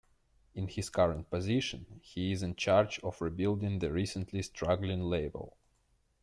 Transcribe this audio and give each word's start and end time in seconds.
In 0.55 0.67
his 0.67 0.89
current 0.89 1.29
position, 1.29 1.99
he 2.01 2.31
is 2.31 2.41
in 2.41 2.55
charge 2.55 2.97
of 3.01 3.21
rebuilding 3.21 3.77
the 3.77 3.91
recently 3.91 4.41
struggling 4.41 5.03
label. 5.03 5.55